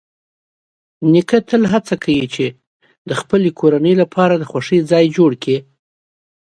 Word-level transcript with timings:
نیکه 1.11 1.39
تل 1.49 1.63
هڅه 1.73 1.95
کوي 2.03 2.25
چې 2.35 2.45
د 3.09 3.11
خپل 3.21 3.41
کورنۍ 3.59 3.93
لپاره 4.01 4.33
د 4.37 4.43
خوښۍ 4.51 4.79
ځای 4.91 5.05
جوړ 5.17 5.31
کړي. 5.43 5.57